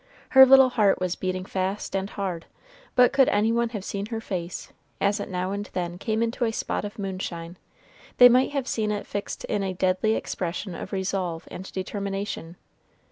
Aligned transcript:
Her 0.29 0.47
little 0.47 0.69
heart 0.69 0.99
was 0.99 1.15
beating 1.15 1.45
fast 1.45 1.95
and 1.95 2.09
hard; 2.09 2.47
but 2.95 3.13
could 3.13 3.29
any 3.29 3.51
one 3.51 3.69
have 3.69 3.85
seen 3.85 4.07
her 4.07 4.19
face, 4.19 4.73
as 4.99 5.19
it 5.19 5.29
now 5.29 5.51
and 5.51 5.69
then 5.73 5.99
came 5.99 6.23
into 6.23 6.43
a 6.43 6.51
spot 6.51 6.83
of 6.83 6.97
moonshine, 6.97 7.55
they 8.17 8.27
might 8.27 8.49
have 8.49 8.67
seen 8.67 8.89
it 8.89 9.05
fixed 9.05 9.43
in 9.45 9.61
a 9.61 9.75
deadly 9.75 10.15
expression 10.15 10.73
of 10.73 10.91
resolve 10.91 11.47
and 11.51 11.71
determination. 11.71 12.55